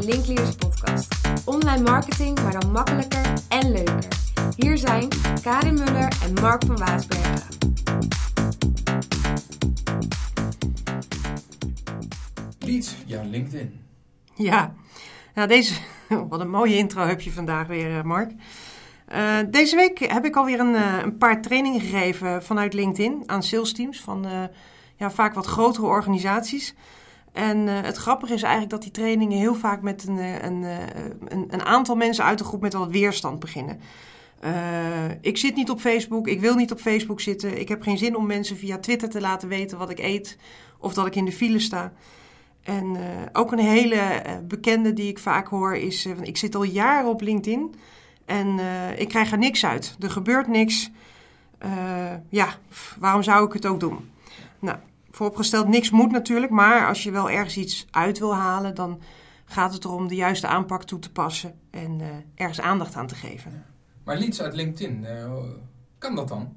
[0.00, 1.14] de Linkleaders podcast.
[1.44, 4.08] Online marketing, maar dan makkelijker en leuker.
[4.56, 5.08] Hier zijn
[5.42, 7.56] Karin Muller en Mark van Waasbergen.
[12.58, 13.80] Leads via LinkedIn.
[14.34, 14.74] Ja,
[15.34, 15.74] nou deze,
[16.28, 18.32] wat een mooie intro heb je vandaag weer, eh, Mark.
[19.12, 23.42] Uh, deze week heb ik alweer een, uh, een paar trainingen gegeven vanuit LinkedIn aan
[23.42, 24.44] sales teams van uh,
[24.96, 26.74] ja, vaak wat grotere organisaties.
[27.34, 30.62] En het grappige is eigenlijk dat die trainingen heel vaak met een, een,
[31.24, 33.80] een, een aantal mensen uit de groep met wat weerstand beginnen.
[35.20, 37.60] ik zit niet op Facebook, ik wil niet op Facebook zitten.
[37.60, 40.38] Ik heb geen zin om mensen via Twitter te laten weten wat ik eet
[40.78, 41.92] of dat ik in de file sta.
[42.62, 42.96] En
[43.32, 47.74] ook een hele bekende die ik vaak hoor is: ik zit al jaren op LinkedIn
[48.24, 48.58] en
[48.96, 49.96] ik krijg er niks uit.
[50.00, 50.90] Er gebeurt niks.
[52.28, 52.48] ja,
[52.98, 54.10] waarom zou ik het ook doen?
[54.58, 54.76] Nou,
[55.14, 59.00] vooropgesteld, niks moet natuurlijk, maar als je wel ergens iets uit wil halen, dan
[59.44, 62.00] gaat het erom de juiste aanpak toe te passen en
[62.34, 63.64] ergens aandacht aan te geven.
[64.04, 65.06] Maar leads uit LinkedIn,
[65.98, 66.56] kan dat dan?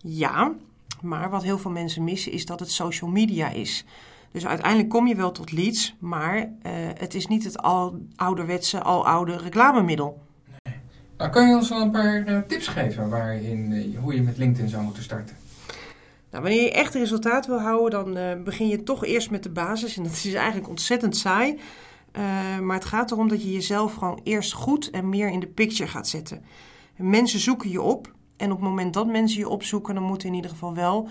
[0.00, 0.52] Ja,
[1.00, 3.84] maar wat heel veel mensen missen is dat het social media is.
[4.30, 6.46] Dus uiteindelijk kom je wel tot leads, maar uh,
[6.94, 10.22] het is niet het al ouderwetse, aloude reclamemiddel.
[10.62, 10.74] Nee.
[11.16, 14.82] Nou, kan je ons wel een paar tips geven waarin, hoe je met LinkedIn zou
[14.82, 15.36] moeten starten?
[16.34, 19.96] Nou, wanneer je echt resultaat wil houden, dan begin je toch eerst met de basis.
[19.96, 21.58] En dat is eigenlijk ontzettend saai.
[22.62, 25.90] maar het gaat erom dat je jezelf gewoon eerst goed en meer in de picture
[25.90, 26.44] gaat zetten.
[26.96, 28.12] Mensen zoeken je op.
[28.36, 31.08] En op het moment dat mensen je opzoeken, dan moet in ieder geval wel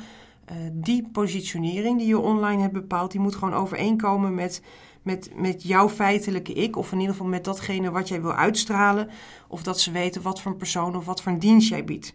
[0.51, 4.61] uh, die positionering die je online hebt bepaald, die moet gewoon overeenkomen met,
[5.01, 6.75] met, met jouw feitelijke ik.
[6.75, 9.09] Of in ieder geval met datgene wat jij wil uitstralen.
[9.47, 12.13] Of dat ze weten wat voor een persoon of wat voor een dienst jij biedt.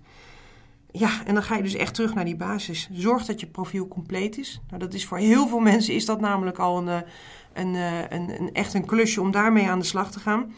[0.92, 2.88] Ja, en dan ga je dus echt terug naar die basis.
[2.92, 4.60] Zorg dat je profiel compleet is.
[4.68, 7.04] Nou, dat is voor heel veel mensen is dat namelijk al een,
[7.52, 10.54] een, een, een echt een klusje om daarmee aan de slag te gaan.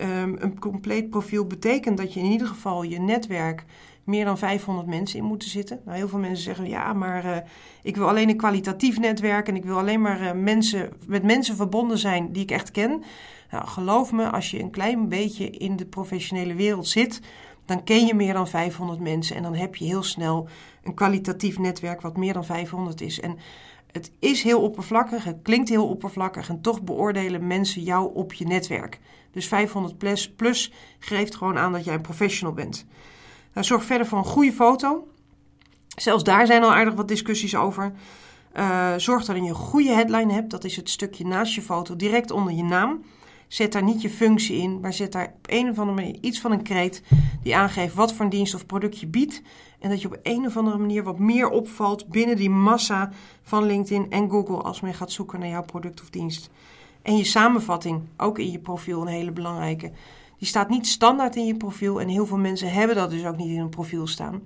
[0.00, 3.64] Um, een compleet profiel betekent dat je in ieder geval je netwerk
[4.04, 5.80] meer dan 500 mensen in moeten zitten.
[5.84, 7.36] Nou, heel veel mensen zeggen ja, maar uh,
[7.82, 11.98] ik wil alleen een kwalitatief netwerk en ik wil alleen maar mensen, met mensen verbonden
[11.98, 13.02] zijn die ik echt ken.
[13.50, 17.20] Nou, geloof me, als je een klein beetje in de professionele wereld zit,
[17.64, 20.48] dan ken je meer dan 500 mensen en dan heb je heel snel
[20.82, 23.20] een kwalitatief netwerk wat meer dan 500 is.
[23.20, 23.38] En
[23.92, 28.46] het is heel oppervlakkig, het klinkt heel oppervlakkig en toch beoordelen mensen jou op je
[28.46, 29.00] netwerk.
[29.30, 32.86] Dus 500 plus, plus geeft gewoon aan dat jij een professional bent.
[33.52, 35.08] Nou, zorg verder voor een goede foto.
[35.96, 37.92] Zelfs daar zijn al aardig wat discussies over.
[38.56, 40.50] Uh, zorg dat je een goede headline hebt.
[40.50, 43.04] Dat is het stukje naast je foto, direct onder je naam.
[43.54, 46.40] Zet daar niet je functie in, maar zet daar op een of andere manier iets
[46.40, 47.02] van een kreet
[47.42, 49.42] die aangeeft wat voor een dienst of product je biedt.
[49.78, 53.10] En dat je op een of andere manier wat meer opvalt binnen die massa
[53.42, 56.50] van LinkedIn en Google als men gaat zoeken naar jouw product of dienst.
[57.02, 59.92] En je samenvatting, ook in je profiel, een hele belangrijke.
[60.38, 63.36] Die staat niet standaard in je profiel en heel veel mensen hebben dat dus ook
[63.36, 64.42] niet in hun profiel staan.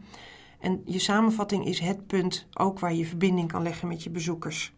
[0.60, 4.72] En je samenvatting is het punt ook waar je verbinding kan leggen met je bezoekers.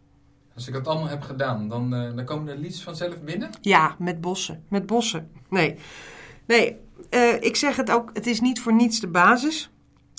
[0.55, 3.49] Als ik dat allemaal heb gedaan, dan, uh, dan komen de leads vanzelf binnen?
[3.61, 4.63] Ja, met bossen.
[4.67, 5.29] Met bossen.
[5.49, 5.75] Nee,
[6.45, 6.77] nee
[7.09, 9.69] uh, ik zeg het ook, het is niet voor niets de basis.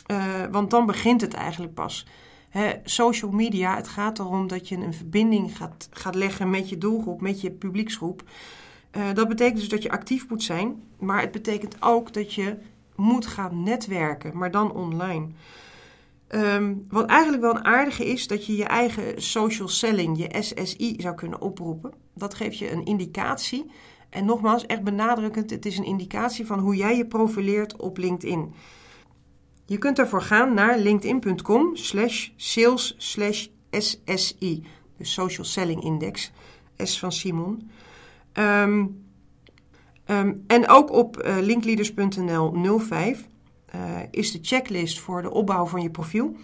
[0.07, 2.07] Uh, want dan begint het eigenlijk pas.
[2.85, 7.21] Social media, het gaat erom dat je een verbinding gaat, gaat leggen met je doelgroep,
[7.21, 8.23] met je publieksgroep.
[9.15, 12.57] Dat betekent dus dat je actief moet zijn, maar het betekent ook dat je
[12.97, 15.29] moet gaan netwerken, maar dan online.
[16.35, 20.95] Um, wat eigenlijk wel een aardige is, dat je je eigen social selling, je SSI,
[20.99, 21.93] zou kunnen oproepen.
[22.15, 23.71] Dat geeft je een indicatie.
[24.11, 28.55] En nogmaals, echt benadrukkend, het is een indicatie van hoe jij je profileert op LinkedIn.
[29.67, 34.63] Je kunt ervoor gaan naar linkedin.com slash sales slash SSI,
[34.97, 36.33] dus Social Selling Index,
[36.77, 37.71] S van Simon.
[38.33, 39.05] Um,
[40.07, 43.25] um, en ook op uh, linkleaders.nl 05 uh,
[44.11, 46.37] is de checklist voor de opbouw van je profiel.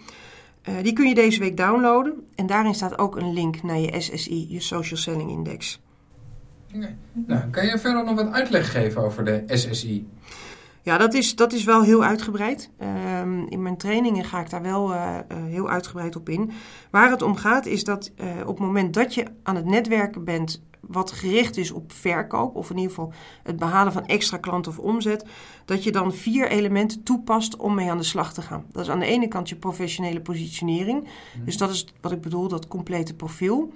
[0.69, 2.27] Uh, die kun je deze week downloaden.
[2.35, 5.81] En daarin staat ook een link naar je SSI, je Social Selling Index.
[6.75, 6.95] Okay.
[7.11, 10.07] Nou, kan je verder nog wat uitleg geven over de SSI?
[10.81, 12.69] Ja, dat is, dat is wel heel uitgebreid.
[13.21, 16.51] Um, in mijn trainingen ga ik daar wel uh, heel uitgebreid op in.
[16.91, 20.23] Waar het om gaat is dat uh, op het moment dat je aan het netwerken
[20.23, 24.71] bent wat gericht is op verkoop, of in ieder geval het behalen van extra klanten
[24.71, 25.25] of omzet,
[25.65, 28.65] dat je dan vier elementen toepast om mee aan de slag te gaan.
[28.71, 31.03] Dat is aan de ene kant je professionele positionering.
[31.03, 31.45] Mm.
[31.45, 33.73] Dus dat is wat ik bedoel, dat complete profiel.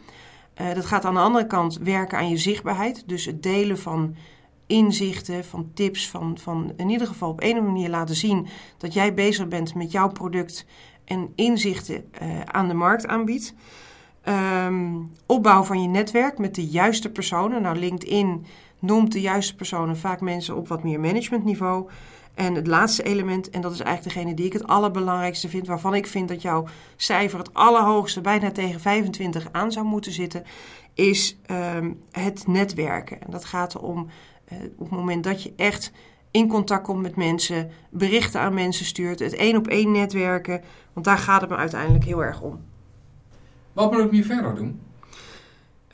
[0.61, 3.03] Uh, dat gaat aan de andere kant werken aan je zichtbaarheid.
[3.05, 4.15] Dus het delen van
[4.67, 8.47] inzichten, van tips, van, van in ieder geval op een manier laten zien
[8.77, 10.65] dat jij bezig bent met jouw product
[11.05, 13.53] en inzichten uh, aan de markt aanbiedt.
[14.23, 17.61] Ehm, opbouw van je netwerk met de juiste personen.
[17.61, 18.45] Nou, LinkedIn
[18.79, 21.89] noemt de juiste personen vaak mensen op wat meer managementniveau.
[22.33, 25.95] En het laatste element, en dat is eigenlijk degene die ik het allerbelangrijkste vind, waarvan
[25.95, 26.65] ik vind dat jouw
[26.95, 30.43] cijfer het allerhoogste, bijna tegen 25 aan zou moeten zitten,
[30.93, 33.21] is ehm, het netwerken.
[33.21, 34.07] En dat gaat erom
[34.53, 35.91] uh, op het moment dat je echt
[36.31, 40.61] in contact komt met mensen, berichten aan mensen stuurt, het één op één netwerken,
[40.93, 42.61] want daar gaat het me uiteindelijk heel erg om.
[43.73, 44.81] Wat moet ik nu verder doen?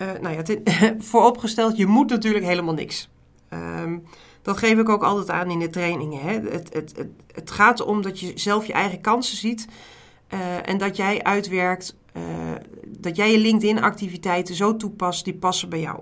[0.02, 0.44] Uh, nou ja,
[1.12, 3.10] vooropgesteld, je moet natuurlijk helemaal niks.
[3.54, 4.04] Um,
[4.42, 6.22] dat geef ik ook altijd aan in de trainingen.
[6.22, 6.34] Hè.
[6.34, 9.68] Het, het, het, het gaat erom dat je zelf je eigen kansen ziet
[10.34, 12.24] uh, en dat jij uitwerkt, uh,
[12.88, 16.00] dat jij je LinkedIn-activiteiten zo toepast die passen bij jou.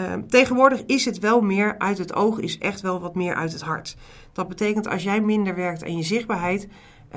[0.00, 3.52] Uh, tegenwoordig is het wel meer uit het oog, is echt wel wat meer uit
[3.52, 3.96] het hart.
[4.32, 6.68] Dat betekent als jij minder werkt aan je zichtbaarheid,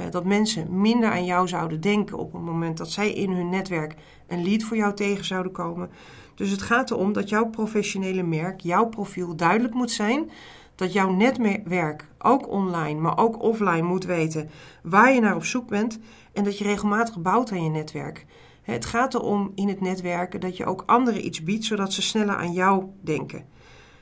[0.10, 3.96] dat mensen minder aan jou zouden denken op het moment dat zij in hun netwerk
[4.28, 5.90] een lead voor jou tegen zouden komen.
[6.36, 10.32] Dus het gaat erom dat jouw professionele merk, jouw profiel duidelijk moet zijn.
[10.76, 14.50] Dat jouw netwerk, ook online, maar ook offline, moet weten
[14.84, 16.00] waar je naar op zoek bent.
[16.34, 18.26] En dat je regelmatig bouwt aan je netwerk.
[18.62, 22.36] Het gaat erom in het netwerken dat je ook anderen iets biedt, zodat ze sneller
[22.36, 23.46] aan jou denken.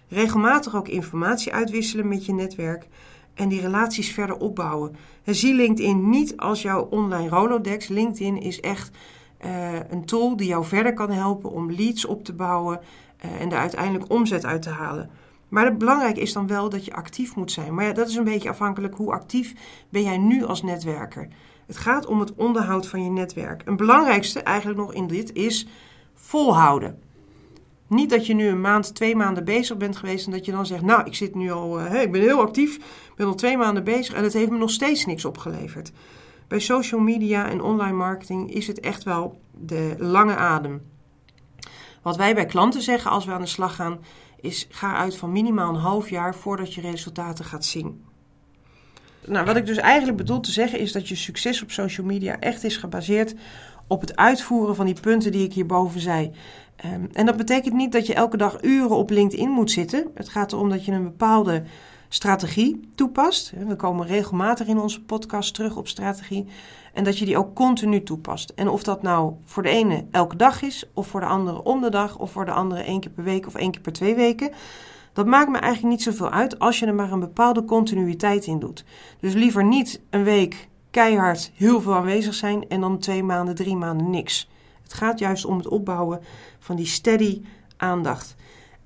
[0.08, 2.88] Regelmatig ook informatie uitwisselen met je netwerk
[3.33, 4.95] en die relaties verder opbouwen.
[5.25, 7.88] zie LinkedIn niet als jouw online Rolodex.
[7.88, 8.92] LinkedIn is echt
[9.45, 12.80] uh, een tool die jou verder kan helpen om leads op te bouwen
[13.25, 15.10] uh, en er uiteindelijk omzet uit te halen.
[15.48, 17.74] Maar het belangrijk is dan wel dat je actief moet zijn.
[17.74, 19.54] Maar ja, dat is een beetje afhankelijk hoe actief
[19.89, 21.27] ben jij nu als netwerker.
[21.68, 23.62] Het gaat om het onderhoud van je netwerk.
[23.66, 25.68] Het belangrijkste eigenlijk nog in dit is
[26.13, 27.00] volhouden.
[27.92, 30.66] Niet dat je nu een maand, twee maanden bezig bent geweest en dat je dan
[30.66, 32.80] zegt, nou, ik zit nu al, uh, ik ben heel actief,
[33.16, 35.92] ben al twee maanden bezig en het heeft me nog steeds niks opgeleverd.
[36.48, 40.82] Bij social media en online marketing is het echt wel de lange adem.
[42.02, 44.00] Wat wij bij klanten zeggen als we aan de slag gaan,
[44.40, 48.06] is ga uit van minimaal een half jaar voordat je resultaten gaat zien.
[49.26, 52.40] Nou, wat ik dus eigenlijk bedoel te zeggen is dat je succes op social media
[52.40, 53.36] echt is gebaseerd
[53.92, 56.32] op het uitvoeren van die punten die ik hierboven zei.
[56.86, 60.08] Um, en dat betekent niet dat je elke dag uren op LinkedIn moet zitten.
[60.14, 61.64] Het gaat erom dat je een bepaalde
[62.10, 63.54] strategie toepast.
[63.68, 66.46] We komen regelmatig in onze podcast terug op strategie.
[66.94, 68.50] En dat je die ook continu toepast.
[68.56, 71.82] En of dat nou voor de ene elke dag is, of voor de andere om
[71.82, 74.16] de dag, of voor de andere één keer per week of één keer per twee
[74.16, 74.52] weken.
[75.14, 78.60] Dat maakt me eigenlijk niet zoveel uit als je er maar een bepaalde continuïteit in
[78.60, 78.86] doet.
[79.20, 83.76] Dus liever niet een week keihard heel veel aanwezig zijn en dan twee maanden, drie
[83.76, 84.50] maanden niks.
[84.84, 86.20] Het gaat juist om het opbouwen
[86.60, 87.42] van die steady
[87.78, 88.36] aandacht.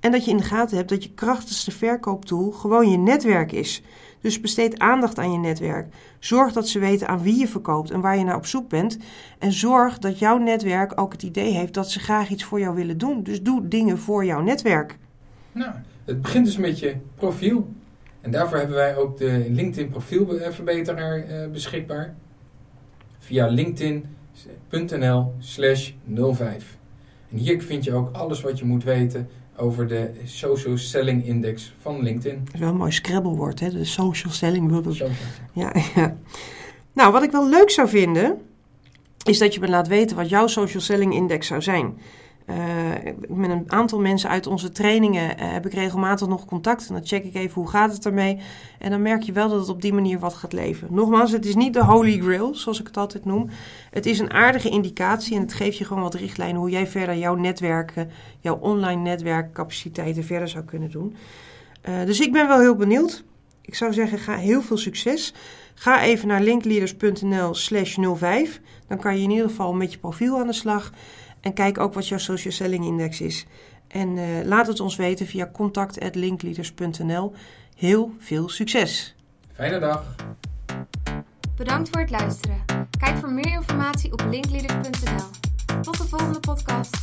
[0.00, 3.82] En dat je in de gaten hebt dat je krachtigste verkooptool gewoon je netwerk is.
[4.20, 5.94] Dus besteed aandacht aan je netwerk.
[6.18, 8.98] Zorg dat ze weten aan wie je verkoopt en waar je naar op zoek bent.
[9.38, 12.74] En zorg dat jouw netwerk ook het idee heeft dat ze graag iets voor jou
[12.74, 13.22] willen doen.
[13.22, 14.98] Dus doe dingen voor jouw netwerk.
[15.52, 15.72] Nou,
[16.04, 17.68] het begint dus met je profiel.
[18.26, 22.14] En daarvoor hebben wij ook de LinkedIn profielverbeteraar uh, beschikbaar.
[23.18, 25.90] Via linkedin.nl slash
[26.32, 26.76] 05.
[27.30, 31.74] En hier vind je ook alles wat je moet weten over de Social Selling Index
[31.80, 32.40] van LinkedIn.
[32.44, 33.70] Dat is wel een mooi scrabblewoord, hè?
[33.70, 34.84] De Social Selling.
[34.84, 35.08] Social.
[35.52, 36.16] Ja, ja.
[36.92, 38.38] Nou, wat ik wel leuk zou vinden,
[39.24, 41.98] is dat je me laat weten wat jouw Social Selling Index zou zijn.
[42.50, 42.56] Uh,
[43.28, 46.88] met een aantal mensen uit onze trainingen uh, heb ik regelmatig nog contact.
[46.88, 48.38] En dan check ik even hoe gaat het ermee.
[48.78, 50.88] En dan merk je wel dat het op die manier wat gaat leven.
[50.90, 53.48] Nogmaals, het is niet de holy grail, zoals ik het altijd noem.
[53.90, 57.16] Het is een aardige indicatie en het geeft je gewoon wat richtlijnen hoe jij verder
[57.16, 61.16] jouw netwerken, jouw online netwerkcapaciteiten verder zou kunnen doen.
[61.88, 63.24] Uh, dus ik ben wel heel benieuwd.
[63.62, 65.34] Ik zou zeggen, ga heel veel succes.
[65.74, 68.60] Ga even naar linkleaders.nl slash 05.
[68.88, 70.92] Dan kan je in ieder geval met je profiel aan de slag.
[71.46, 73.46] En kijk ook wat jouw social selling index is.
[73.88, 77.32] En uh, laat het ons weten via contact.linkleaders.nl.
[77.76, 79.16] Heel veel succes!
[79.54, 80.14] Fijne dag!
[81.56, 82.64] Bedankt voor het luisteren.
[82.98, 85.80] Kijk voor meer informatie op linkleaders.nl.
[85.82, 86.96] Tot de volgende podcast.